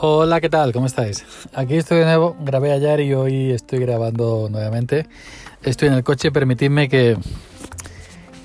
[0.00, 0.72] Hola, ¿qué tal?
[0.72, 1.26] ¿Cómo estáis?
[1.52, 5.08] Aquí estoy de nuevo, grabé ayer y hoy estoy grabando nuevamente.
[5.64, 7.18] Estoy en el coche, permitidme que,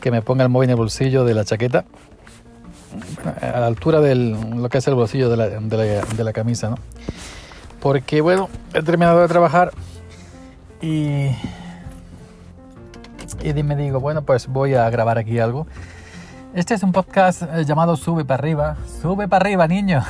[0.01, 1.85] que me ponga el móvil en el bolsillo de la chaqueta,
[3.39, 6.33] a la altura de lo que es el bolsillo de la, de la, de la
[6.33, 6.79] camisa, ¿no?
[7.79, 9.71] Porque, bueno, he terminado de trabajar
[10.81, 11.27] y,
[13.43, 15.67] y me digo, bueno, pues voy a grabar aquí algo.
[16.53, 18.77] Este es un podcast eh, llamado Sube para arriba.
[19.01, 20.03] Sube para arriba, niño.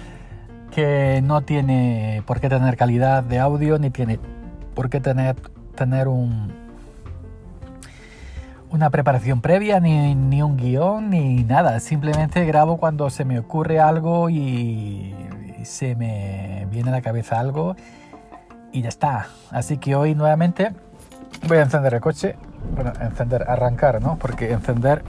[0.70, 4.20] que no tiene por qué tener calidad de audio, ni tiene
[4.76, 5.34] por qué tener,
[5.74, 6.52] tener un,
[8.70, 11.80] una preparación previa, ni, ni, un guion, ni nada.
[11.80, 15.16] Simplemente grabo cuando se me ocurre algo y,
[15.58, 17.74] y se me viene a la cabeza algo
[18.70, 19.26] y ya está.
[19.50, 20.70] Así que hoy nuevamente
[21.48, 22.36] voy a encender el coche.
[22.76, 24.16] Bueno, encender, arrancar, ¿no?
[24.16, 25.02] Porque encender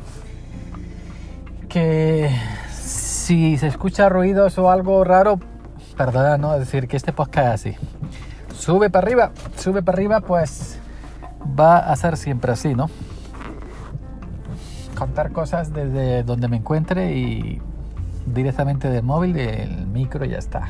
[1.73, 2.29] que
[2.71, 5.39] si se escucha ruidos o algo raro,
[5.97, 6.59] perdona, ¿no?
[6.59, 7.87] Decir, que este podcast es así.
[8.55, 10.77] Sube para arriba, sube para arriba, pues
[11.59, 12.91] va a ser siempre así, ¿no?
[14.95, 17.59] Contar cosas desde donde me encuentre y
[18.27, 20.69] directamente del móvil, del micro ya está.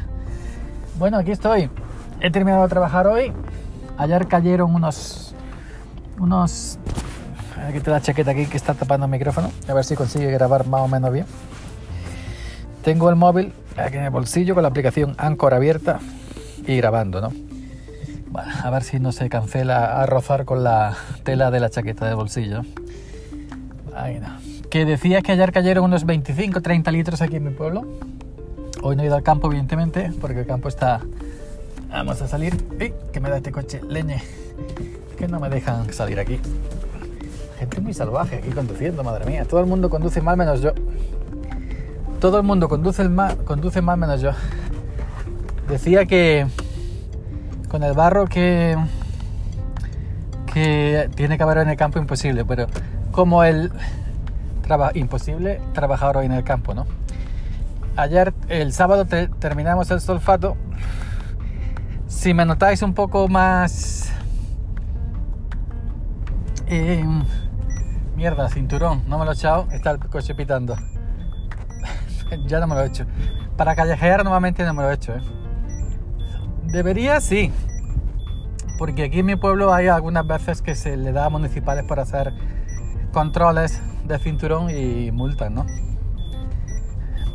[0.98, 1.70] Bueno, aquí estoy.
[2.22, 3.34] He terminado de trabajar hoy.
[3.98, 5.36] Ayer cayeron unos...
[6.18, 6.80] unos...
[7.68, 9.52] Aquí te la chaqueta aquí que está tapando el micrófono.
[9.68, 11.26] A ver si consigue grabar más o menos bien.
[12.84, 16.00] Tengo el móvil aquí en el bolsillo con la aplicación Anchor abierta
[16.68, 17.32] y grabando, ¿no?
[18.28, 22.08] Bueno, a ver si no se cancela a rozar con la tela de la chaqueta
[22.08, 22.64] de bolsillo.
[23.96, 24.28] Ahí no.
[24.70, 27.88] Que decía que ayer cayeron unos 25, 30 litros aquí en mi pueblo.
[28.82, 31.00] Hoy no he ido al campo, evidentemente, porque el campo está...
[31.90, 32.58] Vamos a salir.
[32.80, 32.94] ¡Ey!
[33.14, 34.22] Que me da este coche, leñe.
[35.18, 36.40] Que no me dejan salir aquí.
[37.64, 39.46] Gente muy salvaje aquí conduciendo, madre mía.
[39.46, 40.74] Todo el mundo conduce mal menos yo.
[42.20, 44.32] Todo el mundo conduce, mal, conduce mal menos yo.
[45.70, 46.46] Decía que
[47.70, 48.76] con el barro que,
[50.54, 52.68] que tiene que haber en el campo imposible, pero
[53.14, 53.72] como el
[54.62, 56.86] traba, imposible trabajar hoy en el campo, ¿no?
[57.96, 60.58] Ayer, el sábado, te, terminamos el solfato.
[62.08, 64.12] Si me notáis un poco más...
[66.68, 67.06] Eh,
[68.16, 70.76] mierda, cinturón, no me lo he echado, está el coche pitando.
[72.48, 73.06] ya no me lo he hecho.
[73.58, 75.22] Para callejear nuevamente no me lo he hecho, ¿eh?
[76.66, 77.52] Debería, sí.
[78.78, 82.04] Porque aquí en mi pueblo hay algunas veces que se le da a municipales para
[82.04, 82.34] hacer
[83.12, 85.66] controles de cinturón y multas, ¿no?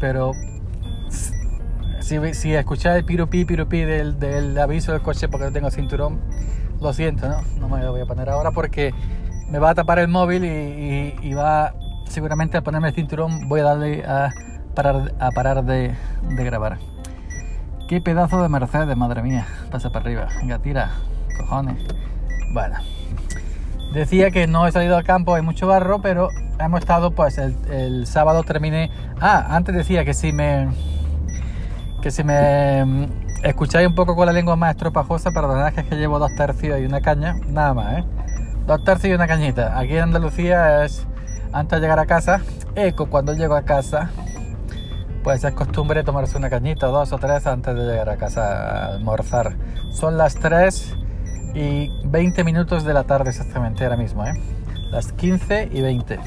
[0.00, 0.32] Pero
[2.00, 6.20] si, si escucháis el pirupi, pirupi del, del aviso del coche porque no tengo cinturón,
[6.80, 7.42] lo siento, ¿no?
[7.60, 8.92] No me lo voy a poner ahora porque
[9.50, 11.74] me va a tapar el móvil y, va
[12.06, 13.48] seguramente a ponerme el cinturón.
[13.48, 14.30] Voy a darle a
[14.74, 16.78] parar, a parar de, grabar.
[17.88, 19.46] Qué pedazo de Mercedes, madre mía.
[19.70, 20.28] Pasa para arriba.
[20.40, 20.90] Venga, tira.
[21.38, 21.82] Cojones.
[22.52, 22.76] Bueno.
[23.92, 26.28] Decía que no he salido al campo, hay mucho barro, pero
[26.60, 28.90] hemos estado, pues el, sábado terminé.
[29.18, 30.68] Ah, antes decía que si me.
[32.02, 33.08] Que si me
[33.42, 36.80] escucháis un poco con la lengua más estropajosa, perdonad que es que llevo dos tercios
[36.80, 38.04] y una caña, nada más, ¿eh?
[38.68, 39.78] Dos tercios y una cañita.
[39.78, 41.06] Aquí en Andalucía es
[41.54, 42.42] antes de llegar a casa,
[42.74, 44.10] eco cuando llego a casa,
[45.24, 48.86] pues es costumbre tomarse una cañita, dos o tres antes de llegar a casa a
[48.92, 49.56] almorzar.
[49.90, 50.94] Son las 3
[51.54, 54.34] y 20 minutos de la tarde exactamente ahora mismo, ¿eh?
[54.90, 56.20] Las 15 y 20.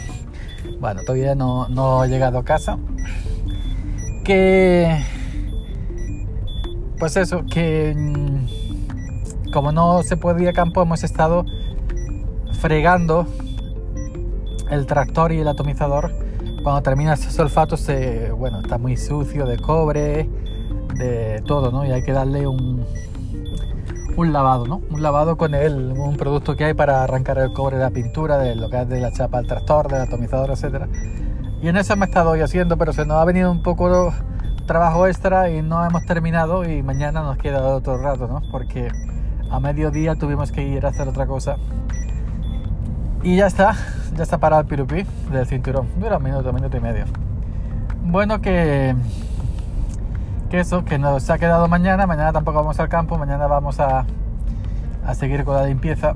[0.79, 2.79] Bueno, todavía no, no he llegado a casa.
[4.23, 5.05] Que...
[6.97, 7.95] Pues eso, que
[9.53, 11.45] como no se puede ir a campo, hemos estado
[12.61, 13.25] fregando
[14.69, 16.11] el tractor y el atomizador
[16.63, 20.29] cuando termina ese sulfato se, bueno, está muy sucio de cobre,
[20.95, 21.85] de todo, ¿no?
[21.85, 22.85] Y hay que darle un,
[24.15, 24.81] un lavado, ¿no?
[24.91, 28.37] Un lavado con el, un producto que hay para arrancar el cobre de la pintura,
[28.37, 30.87] de lo que es de la chapa del tractor, del atomizador, etcétera.
[31.63, 34.13] Y en eso me he estado hoy haciendo, pero se nos ha venido un poco
[34.67, 38.41] trabajo extra y no hemos terminado y mañana nos queda otro rato, ¿no?
[38.51, 38.87] Porque
[39.49, 41.57] a mediodía tuvimos que ir a hacer otra cosa.
[43.23, 43.75] Y ya está,
[44.15, 45.87] ya está parado el pirupi del cinturón.
[45.97, 47.05] Dura un minuto, un minuto y medio.
[48.03, 48.95] Bueno, que,
[50.49, 52.07] que eso, que nos ha quedado mañana.
[52.07, 53.19] Mañana tampoco vamos al campo.
[53.19, 54.05] Mañana vamos a,
[55.05, 56.13] a seguir con la limpieza.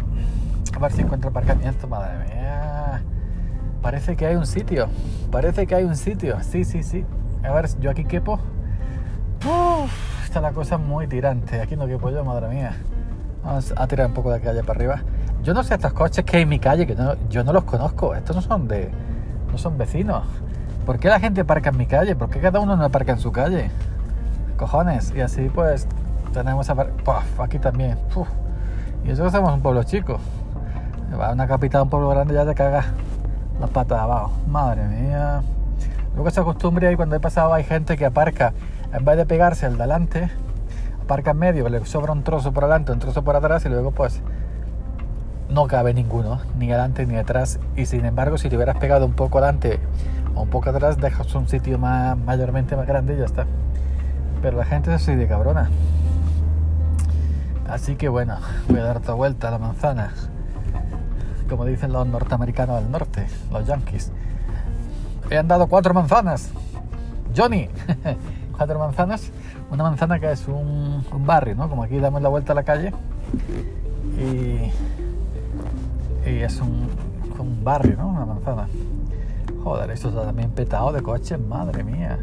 [0.75, 1.87] A ver si encuentro aparcamiento.
[1.87, 3.03] Madre mía.
[3.83, 4.87] Parece que hay un sitio.
[5.31, 6.41] Parece que hay un sitio.
[6.41, 7.05] Sí, sí, sí.
[7.43, 8.39] A ver, yo aquí quepo.
[9.45, 11.61] Uf, está la cosa muy tirante.
[11.61, 12.77] Aquí no quepo yo, madre mía.
[13.43, 15.03] Vamos a tirar un poco de calle para arriba.
[15.45, 16.97] Yo no sé estos coches que hay en mi calle, que
[17.29, 18.15] yo no los conozco.
[18.15, 18.89] Estos no son de,
[19.51, 20.23] no son vecinos.
[20.87, 22.15] ¿Por qué la gente aparca en mi calle?
[22.15, 23.69] ¿Por qué cada uno no aparca en su calle?
[24.57, 25.13] Cojones.
[25.15, 25.87] Y así pues
[26.33, 26.67] tenemos
[27.37, 27.99] aquí también.
[29.05, 30.17] Y eso somos un pueblo chico.
[31.13, 32.87] Va una capital, un pueblo grande, ya te cagas
[33.59, 34.31] las patas abajo.
[34.47, 35.43] Madre mía.
[36.15, 38.53] Luego se acostumbra y cuando he pasado hay gente que aparca,
[38.91, 40.27] en vez de pegarse al delante,
[41.03, 43.91] aparca en medio, le sobra un trozo por adelante, un trozo por atrás y luego
[43.91, 44.23] pues
[45.49, 47.59] no cabe ninguno, ni adelante ni atrás.
[47.75, 49.79] Y sin embargo, si te hubieras pegado un poco adelante
[50.35, 53.45] o un poco atrás, dejas un sitio más, mayormente más grande y ya está.
[54.41, 55.69] Pero la gente es así de cabrona.
[57.69, 58.37] Así que bueno,
[58.69, 60.13] voy a dar otra vuelta a la manzana.
[61.49, 64.11] Como dicen los norteamericanos del norte, los yankees.
[65.29, 66.49] He andado cuatro manzanas.
[67.35, 67.69] Johnny,
[68.57, 69.31] cuatro manzanas.
[69.71, 71.69] Una manzana que es un, un barrio, ¿no?
[71.69, 72.93] Como aquí damos la vuelta a la calle.
[74.19, 74.71] Y
[76.25, 76.87] y es un,
[77.39, 78.09] un barrio, ¿no?
[78.09, 78.67] Una manzana.
[79.63, 82.19] Joder, esto está también petado de coches, madre mía.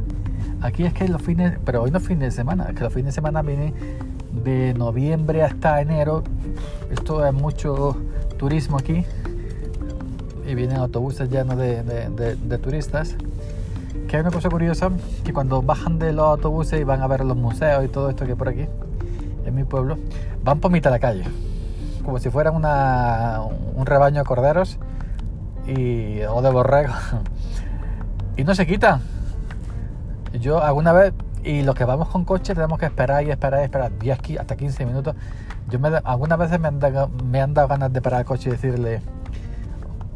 [0.60, 2.92] Aquí es que los fines, pero hoy no es fin de semana, es que los
[2.92, 3.74] fines de semana vienen
[4.44, 6.22] de noviembre hasta enero.
[6.90, 7.96] Esto es mucho
[8.38, 9.04] turismo aquí
[10.46, 13.16] y vienen autobuses llenos de, de, de, turistas.
[14.08, 14.90] Que hay una cosa curiosa,
[15.24, 18.24] que cuando bajan de los autobuses y van a ver los museos y todo esto
[18.24, 18.66] que hay por aquí,
[19.44, 19.96] en mi pueblo,
[20.44, 21.24] van por mitad de la calle
[22.04, 24.78] como si fueran un rebaño de corderos
[25.66, 26.96] y, o de borregos.
[28.36, 29.00] y no se quitan.
[30.32, 31.12] Yo alguna vez,
[31.44, 34.56] y los que vamos con coche tenemos que esperar y esperar y esperar 10 hasta
[34.56, 35.14] 15 minutos.
[35.68, 38.48] Yo me, algunas veces me han, dado, me han dado ganas de parar el coche
[38.48, 39.02] y decirle,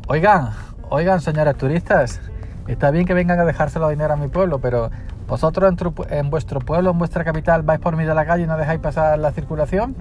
[0.09, 0.51] oigan,
[0.89, 2.21] oigan señores turistas,
[2.67, 4.91] está bien que vengan a dejárselo dinero a mi pueblo, pero
[5.29, 8.47] vosotros en, en vuestro pueblo, en vuestra capital, vais por medio de la calle y
[8.47, 9.95] no dejáis pasar la circulación.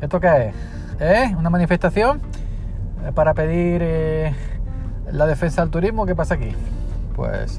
[0.00, 0.54] ¿Esto qué es?
[1.04, 1.34] ¿Eh?
[1.36, 2.20] Una manifestación
[3.04, 4.32] eh, para pedir eh,
[5.10, 6.06] la defensa del turismo.
[6.06, 6.54] ¿Qué pasa aquí?
[7.16, 7.58] Pues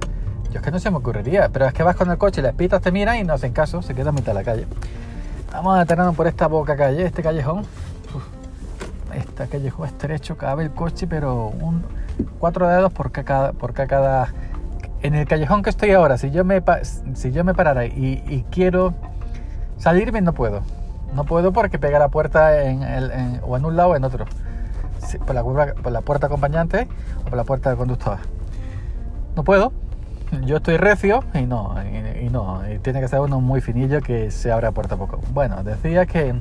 [0.50, 2.54] yo es que no se me ocurriría, pero es que vas con el coche, les
[2.54, 4.66] pitas, te miran y no hacen caso, se quedan a mitad de la calle.
[5.51, 7.66] Vamos a detenernos por esta boca calle, este callejón.
[9.13, 11.51] Esta callejón estrecho, cabe el coche, pero
[12.39, 14.30] cuatro dedos por cada, por cada...
[15.01, 16.63] En el callejón que estoy ahora, si yo me,
[17.13, 18.94] si yo me parara y, y quiero
[19.78, 20.62] salirme, no puedo
[21.13, 24.25] no puedo porque pega la puerta en el, o en un lado o en otro.
[25.25, 26.88] por, la, la puerta acompañante
[27.21, 28.18] o por la puerta del conductor.
[29.36, 29.71] No puedo.
[30.45, 31.75] Yo estoy recio y no,
[32.19, 32.62] y, no.
[32.81, 35.19] tiene que ser uno muy finillo que se abra puerta poco.
[35.31, 36.33] Bueno, decía que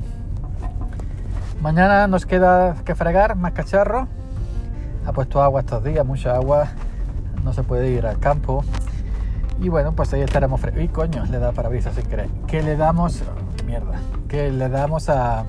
[1.61, 4.07] mañana nos queda que fregar más cacharro.
[5.05, 6.69] Ha puesto agua estos días, mucha agua.
[7.43, 8.63] No se puede ir al campo.
[9.61, 12.29] Y bueno, pues ahí estaremos Y coño, le da parabrisas sin querer.
[12.47, 13.23] ¿Qué le damos?
[14.27, 15.45] Que le damos a,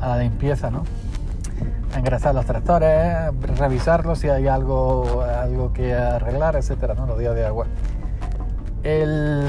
[0.00, 0.84] la limpieza, ¿no?
[1.96, 7.06] engrasar los tractores, revisarlos si hay algo, algo que arreglar, etcétera, ¿no?
[7.06, 7.66] Los días de agua.
[8.82, 9.46] El,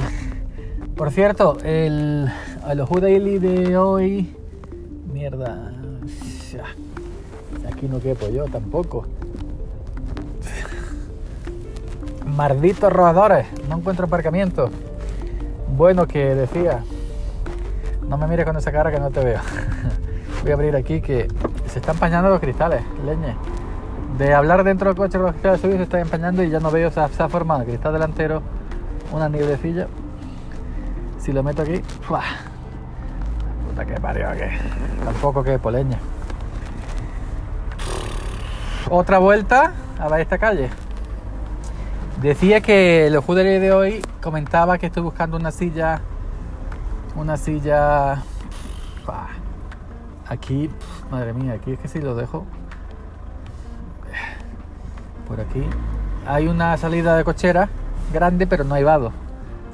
[0.95, 2.29] por cierto, el,
[2.69, 4.35] el Ojo Daily de hoy,
[5.11, 5.71] mierda,
[7.71, 9.07] aquí no quepo yo tampoco.
[12.25, 14.69] Malditos rodadores, no encuentro aparcamiento.
[15.75, 16.83] Bueno, que decía,
[18.07, 19.39] no me mires con esa cara que no te veo.
[20.41, 21.27] Voy a abrir aquí que
[21.67, 23.35] se están empañando los cristales, leñe.
[24.17, 26.91] De hablar dentro del coche los cristales subidos se están empañando y ya no veo,
[26.91, 28.41] se ha formado cristal delantero
[29.11, 29.87] una nieblecilla.
[31.19, 32.21] Si lo meto aquí, ¡fua!
[33.69, 34.51] puta que parió que
[35.03, 35.97] tampoco que poleña.
[38.89, 40.69] Otra vuelta a esta calle.
[42.21, 46.01] Decía que el judería de hoy comentaba que estoy buscando una silla
[47.15, 48.23] una silla
[50.27, 50.69] aquí
[51.11, 52.45] madre mía aquí es que si lo dejo.
[55.27, 55.63] Por aquí.
[56.25, 57.69] Hay una salida de cochera
[58.11, 59.11] grande pero no hay vado.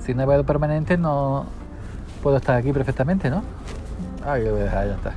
[0.02, 1.46] Si no hay vado permanente no
[2.22, 3.44] puedo estar aquí perfectamente no
[4.26, 5.14] aquí lo voy a dejar ya está.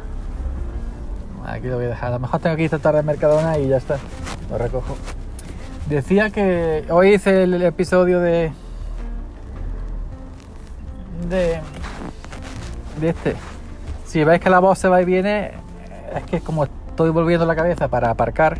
[1.44, 2.10] Aquí lo voy a dejar.
[2.10, 3.98] A lo mejor tengo que ir esta tarde Mercadona y ya está.
[4.50, 4.96] Lo recojo.
[5.88, 8.52] Decía que hoy hice el episodio de
[11.28, 11.60] de
[13.00, 13.36] de este.
[14.04, 15.52] Si veis que la voz se va y viene,
[16.14, 18.58] es que como estoy volviendo la cabeza para aparcar.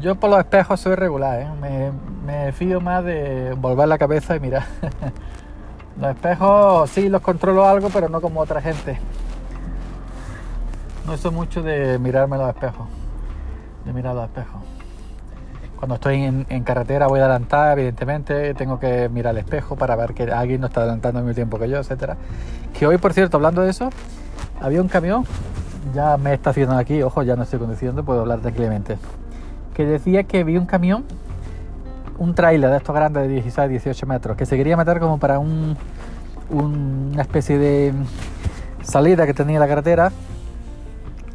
[0.00, 1.48] Yo por los espejos soy regular, ¿eh?
[1.60, 1.90] me,
[2.26, 4.64] me fío más de volver la cabeza y mirar.
[6.00, 8.98] los espejos sí los controlo algo, pero no como otra gente.
[11.06, 12.88] No soy mucho de mirarme los espejos,
[13.84, 14.75] de mirar los espejos.
[15.76, 20.14] Cuando estoy en, carretera voy a adelantar, evidentemente, tengo que mirar al espejo para ver
[20.14, 22.16] que alguien no está adelantando al mismo tiempo que yo, etcétera.
[22.78, 23.90] Que hoy, por cierto, hablando de eso,
[24.60, 25.24] había un camión,
[25.94, 28.96] ya me está haciendo aquí, ojo, ya no estoy conduciendo, puedo hablar tranquilamente,
[29.74, 31.04] que decía que vi un camión
[32.18, 35.38] un trailer de estos grandes de 16, 18 metros, que se quería meter como para
[35.38, 35.76] un,
[36.50, 37.92] una especie de
[38.82, 40.12] salida que tenía la carretera,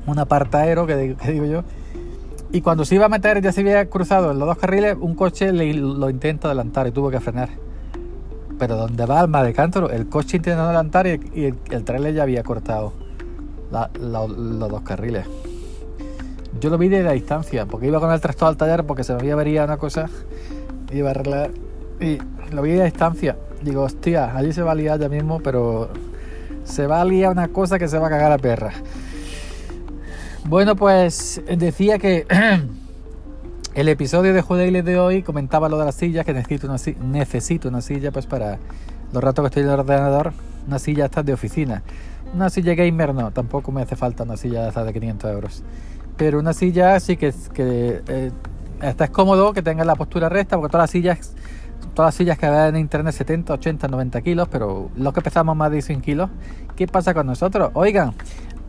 [0.05, 1.63] un apartadero que, que digo yo,
[2.51, 5.15] y cuando se iba a meter, ya se había cruzado en los dos carriles, un
[5.15, 7.50] coche le, lo intenta adelantar y tuvo que frenar.
[8.60, 12.24] Pero donde va Alma de Cántaro, el coche intenta adelantar y, el, el, trailer ya
[12.24, 12.93] había cortado
[14.00, 15.25] los dos carriles.
[16.60, 19.13] Yo lo vi de la distancia, porque iba con el tractor al taller porque se
[19.13, 20.10] me había vería una cosa,
[20.91, 21.51] iba a arreglar
[22.01, 22.17] y
[22.51, 23.38] lo vi de distancia.
[23.63, 25.89] Digo, hostia, allí se va a liar ya mismo, pero
[26.65, 28.74] se va a liar una cosa que se va a cagar la perra.
[30.45, 32.25] Bueno, pues decía que
[33.75, 37.69] el episodio de Judeile de hoy comentaba lo de las sillas, que necesito una, necesito
[37.69, 38.57] una silla pues para
[39.13, 40.33] los ratos que estoy en el ordenador,
[40.67, 41.83] una silla esta de oficina.
[42.33, 45.63] Una silla gamer no, tampoco me hace falta una silla esta de 500 euros.
[46.17, 48.31] Pero una silla sí que, que eh,
[49.12, 51.33] cómodo, que tenga la postura recta, porque todas las sillas
[51.93, 55.55] todas las sillas que ven en internet 70, 80, 90 kilos, pero los que pesamos
[55.55, 56.29] más de 100 kilos,
[56.75, 57.71] ¿qué pasa con nosotros?
[57.74, 58.13] Oigan,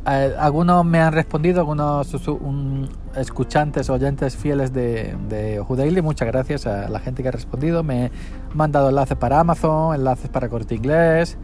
[0.06, 6.88] eh, algunos me han respondido, algunos un, escuchantes, oyentes fieles de, de muchas gracias a
[6.88, 8.10] la gente que ha respondido, me han
[8.54, 11.38] mandado enlaces para Amazon, enlaces para Corte Inglés,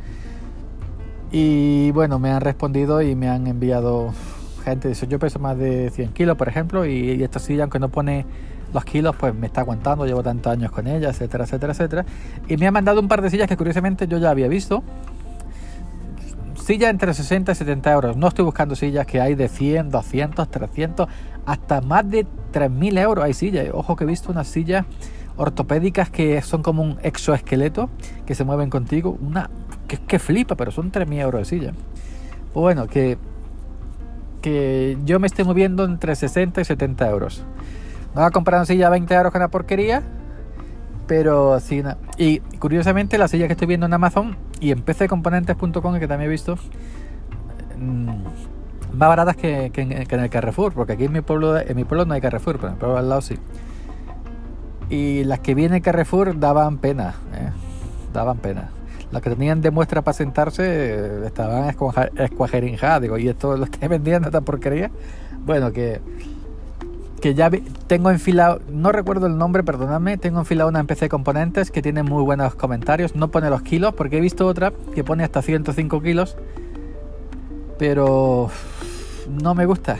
[1.31, 4.13] y bueno, me han respondido y me han enviado
[4.65, 7.91] gente, yo peso más de 100 kilos, por ejemplo, y, y esta silla, aunque no
[7.91, 8.27] pone
[8.73, 12.05] los kilos, pues me está aguantando, llevo tantos años con ella, etcétera, etcétera, etcétera.
[12.49, 14.83] Y me han mandado un par de sillas que curiosamente yo ya había visto.
[16.69, 18.17] Sillas entre 60 y 70 euros.
[18.19, 21.09] No estoy buscando sillas que hay de 100, 200, 300,
[21.47, 23.69] hasta más de 3.000 euros hay sillas.
[23.73, 24.85] Ojo que he visto unas sillas
[25.39, 27.89] ortopédicas que son como un exoesqueleto
[28.27, 29.17] que se mueven contigo.
[29.19, 29.49] Una
[29.87, 31.73] que, que flipa, pero son 3.000 euros de silla.
[32.53, 33.17] Pues bueno, que,
[34.43, 37.45] que yo me estoy moviendo entre 60 y 70 euros.
[38.15, 40.03] No va a comprar una silla a 20 euros con una porquería,
[41.09, 41.83] pero sí.
[42.19, 46.29] Y curiosamente, la silla que estoy viendo en Amazon y en pccomponentes.com, que también he
[46.29, 46.57] visto,
[47.77, 48.09] mm,
[48.93, 52.15] más baratas que, en, el Carrefour, porque aquí en mi pueblo en mi pueblo no
[52.15, 53.37] hay Carrefour, pero en el pueblo al lado sí.
[54.91, 57.51] Y las que vienen Carrefour daban pena, ¿eh?
[58.13, 58.71] daban pena.
[59.11, 61.75] Las que tenían de muestra para sentarse eh, estaban
[62.17, 63.01] escuajerinjadas.
[63.01, 64.91] Digo, ¿y esto lo estoy vendiendo esta porquería?
[65.45, 66.01] Bueno, que
[67.19, 67.51] que ya
[67.87, 72.23] tengo enfilado, no recuerdo el nombre, perdonadme, tengo enfilado una PC Componentes que tiene muy
[72.23, 76.37] buenos comentarios, no pone los kilos, porque he visto otra que pone hasta 105 kilos,
[77.79, 78.51] pero
[79.29, 79.99] no me gusta.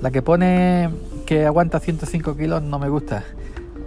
[0.00, 0.90] La que pone
[1.26, 3.24] que aguanta 105 kilos no me gusta.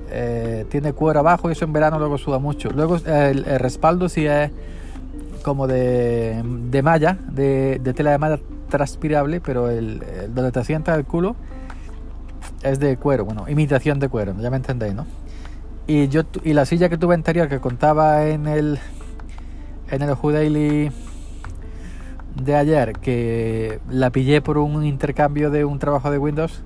[0.09, 2.69] Eh, tiene cuero abajo y eso en verano luego suda mucho.
[2.69, 4.51] Luego el, respaldo sí es
[5.43, 10.93] como de, de malla, de, tela de malla transpirable, pero el, el donde te sienta
[10.95, 11.35] el culo
[12.63, 15.05] es de cuero, bueno, imitación de cuero, ya me entendéis, ¿no?
[15.87, 18.79] Y yo y la silla que tuve anterior que contaba en el
[19.89, 20.91] en el Daily
[22.35, 26.63] de ayer que la pillé por un intercambio de un trabajo de Windows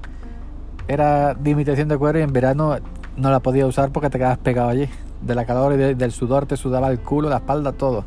[0.88, 2.78] era de imitación de cuero y en verano
[3.18, 4.88] no la podía usar porque te quedas pegado allí.
[5.22, 8.06] De la calor y del sudor te sudaba el culo, la espalda, todo.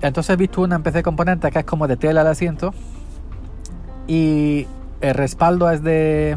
[0.00, 2.74] Entonces he visto una en PC Componente que es como de tela al asiento
[4.08, 4.66] y
[5.00, 6.36] el respaldo es de,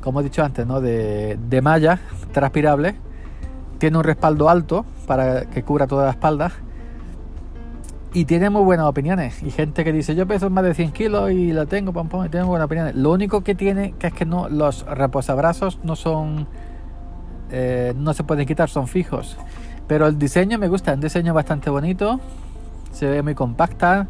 [0.00, 0.80] como he dicho antes, ¿no?
[0.80, 2.00] de, malla
[2.32, 2.96] transpirable.
[3.78, 6.50] Tiene un respaldo alto para que cubra toda la espalda.
[8.12, 9.42] Y tiene muy buenas opiniones.
[9.42, 12.24] Y gente que dice, yo peso más de 100 kilos y la tengo, pam, pam,
[12.24, 12.96] y tengo buenas opiniones.
[12.96, 16.48] Lo único que tiene que es que no, los reposabrazos no son,
[17.50, 19.36] eh, no se pueden quitar, son fijos.
[19.86, 22.18] Pero el diseño me gusta, un diseño bastante bonito.
[22.92, 24.08] Se ve muy compacta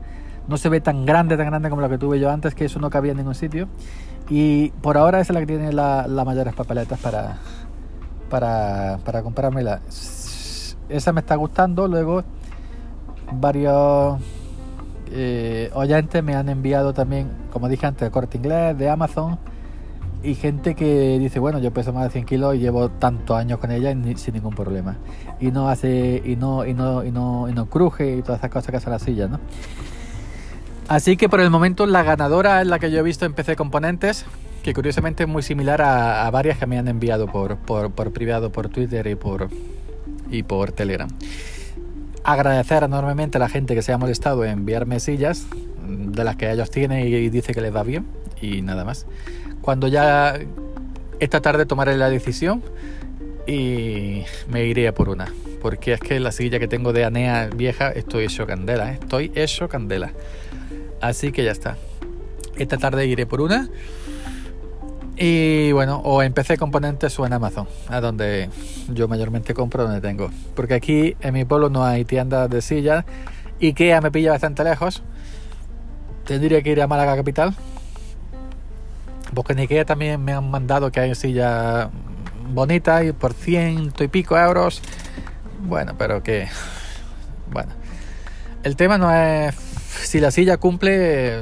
[0.48, 2.80] no se ve tan grande, tan grande como la que tuve yo antes, que eso
[2.80, 3.68] no cabía en ningún sitio.
[4.30, 7.36] Y por ahora es la que tiene las mayores papeletas para,
[8.30, 9.80] para, para comprármela.
[10.88, 11.86] Esa me está gustando.
[11.86, 12.24] Luego,
[13.32, 14.18] varios
[15.10, 19.38] eh, oyentes me han enviado también, como dije antes, de corte inglés, de Amazon.
[20.22, 23.58] Y gente que dice, bueno, yo peso más de 100 kilos y llevo tantos años
[23.58, 24.96] con ella sin ningún problema.
[25.40, 28.50] Y no hace, y no, y no, y no, y no cruje y todas esas
[28.50, 29.38] cosas que hace la silla, ¿no?
[30.88, 33.56] Así que por el momento la ganadora es la que yo he visto en PC
[33.56, 34.24] Componentes,
[34.62, 38.70] que curiosamente es muy similar a, varias que me han enviado por, por, privado, por
[38.70, 39.50] Twitter y por,
[40.30, 41.10] y por Telegram.
[42.24, 45.46] Agradecer enormemente a la gente que se ha molestado en enviarme sillas,
[45.86, 48.06] de las que ellos tienen y dice que les va bien,
[48.40, 49.06] y nada más.
[49.60, 50.38] Cuando ya
[51.20, 52.62] esta tarde tomaré la decisión
[53.46, 55.32] y me iré a por una.
[55.60, 58.98] Porque es que la silla que tengo de Anea vieja estoy hecho candela, ¿eh?
[59.00, 60.12] estoy hecho candela.
[61.00, 61.76] Así que ya está.
[62.56, 63.68] Esta tarde iré por una.
[65.16, 68.50] Y bueno, o en PC Componentes o en Amazon, a donde
[68.88, 70.30] yo mayormente compro, donde tengo.
[70.54, 73.04] Porque aquí en mi pueblo no hay tiendas de sillas.
[73.60, 75.02] Ikea me pilla bastante lejos.
[76.24, 77.54] Tendría que ir a Málaga Capital.
[79.34, 81.88] Porque en Ikea también me han mandado que hay sillas
[82.50, 84.80] bonitas y por ciento y pico euros.
[85.64, 86.48] Bueno, pero que...
[87.50, 87.72] Bueno.
[88.62, 89.54] El tema no es
[90.02, 91.40] si la silla cumple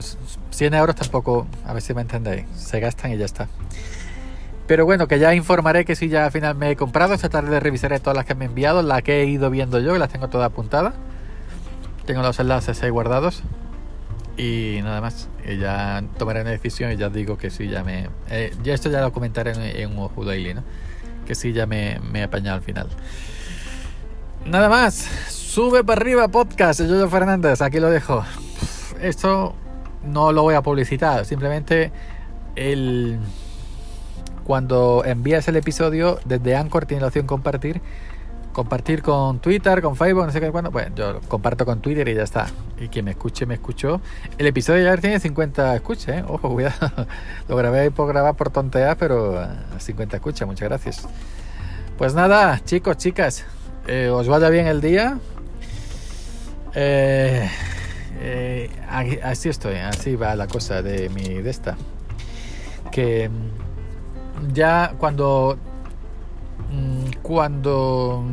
[0.50, 3.48] 100 euros tampoco, a ver si me entendéis, se gastan y ya está.
[4.66, 7.14] Pero bueno, que ya informaré que si ya al final me he comprado.
[7.14, 9.92] Esta tarde revisaré todas las que me he enviado, las que he ido viendo yo,
[9.92, 10.94] que las tengo todas apuntadas.
[12.04, 13.42] Tengo los enlaces ahí guardados.
[14.36, 15.28] Y nada más.
[15.48, 18.08] Y ya tomaré una decisión y ya digo que sí, ya me.
[18.28, 20.64] Eh, ya esto ya lo comentaré en, un Ojo Daily, ¿no?
[21.26, 22.88] Que sí, ya me, me he apañado al final.
[24.44, 24.94] Nada más.
[25.28, 27.62] Sube para arriba podcast de Yoyo Fernández.
[27.62, 28.24] Aquí lo dejo.
[29.00, 29.54] Esto
[30.04, 31.24] no lo voy a publicitar.
[31.24, 31.92] Simplemente
[32.54, 33.18] el
[34.44, 37.80] cuando envías el episodio desde Anchor tiene la opción compartir
[38.56, 40.70] compartir con Twitter, con Facebook, no sé qué cuándo.
[40.70, 42.46] Bueno, yo comparto con Twitter y ya está.
[42.80, 44.00] Y quien me escuche, me escuchó.
[44.38, 46.24] El episodio ya tiene 50 escuchas, ¿eh?
[46.26, 46.90] Ojo, cuidado.
[47.48, 51.06] Lo grabé por grabar por tontear, pero 50 escuchas, muchas gracias.
[51.98, 53.44] Pues nada, chicos, chicas,
[53.88, 55.18] eh, os vaya bien el día.
[56.74, 57.50] Eh,
[58.20, 58.70] eh,
[59.22, 61.76] así estoy, así va la cosa de mi de esta.
[62.90, 65.58] Que mm, ya cuando
[66.70, 68.24] mm, cuando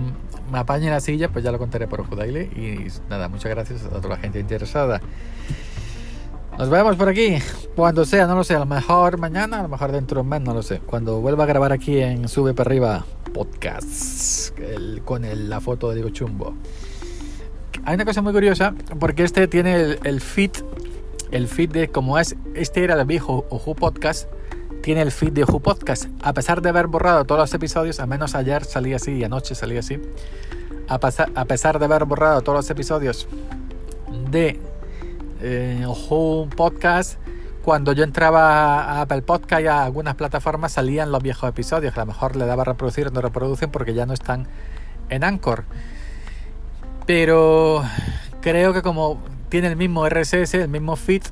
[0.51, 3.89] me apañe la silla, pues ya lo contaré por Ojo Y nada, muchas gracias a
[3.89, 5.01] toda la gente interesada.
[6.57, 7.39] Nos vemos por aquí,
[7.75, 10.29] cuando sea, no lo sé, a lo mejor mañana, a lo mejor dentro de un
[10.29, 10.79] mes, no lo sé.
[10.79, 14.51] Cuando vuelva a grabar aquí en Sube para arriba podcast,
[15.03, 16.53] con la foto de Diego Chumbo.
[17.85, 20.51] Hay una cosa muy curiosa, porque este tiene el, el feed,
[21.31, 24.29] el feed de como es, este era el viejo Ojo Podcast,
[24.81, 26.05] tiene el feed de Ojo Podcast.
[26.21, 29.53] A pesar de haber borrado todos los episodios, al menos ayer salía así y anoche
[29.53, 29.99] salía así,
[30.87, 33.27] a, a pesar de haber borrado todos los episodios
[34.31, 34.61] de
[35.41, 37.19] eh, Ojo Podcast,
[37.65, 41.99] cuando yo entraba a Apple Podcast y a algunas plataformas salían los viejos episodios, que
[41.99, 44.47] a lo mejor le daba a reproducir, no reproducen porque ya no están
[45.09, 45.65] en Anchor.
[47.05, 47.83] Pero
[48.41, 51.23] creo que como tiene el mismo RSS, el mismo feed,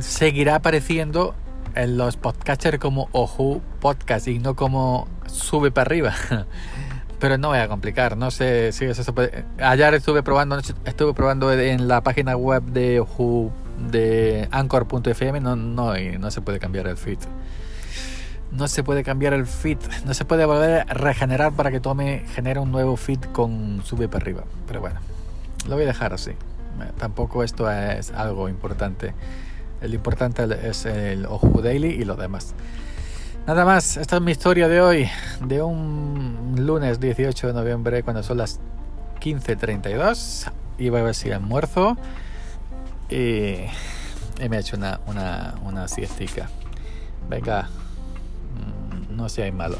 [0.00, 1.34] seguirá apareciendo
[1.74, 6.14] en los podcasters como Ojo Podcast y no como sube para arriba.
[7.18, 9.44] Pero no voy a complicar, no sé si eso se puede.
[9.58, 13.52] Ayer estuve probando, estuve probando en la página web de Ojo
[13.90, 17.18] de Anchor.fm, no, no, no se puede cambiar el feed
[18.52, 22.24] no se puede cambiar el feed, no se puede volver a regenerar para que tome,
[22.34, 24.44] genere un nuevo feed con sube para arriba.
[24.66, 25.00] Pero bueno,
[25.68, 26.32] lo voy a dejar así.
[26.98, 29.14] Tampoco esto es algo importante.
[29.80, 32.54] El importante es el Ojo Daily y lo demás.
[33.46, 35.08] Nada más, esta es mi historia de hoy,
[35.44, 38.60] de un lunes 18 de noviembre, cuando son las
[39.20, 40.50] 15.32.
[40.78, 41.96] Y voy a ver si almuerzo.
[43.10, 43.66] Y,
[44.40, 46.48] y me he hecho una, una, una siestica.
[47.28, 47.68] Venga,
[49.12, 49.78] no sea malo.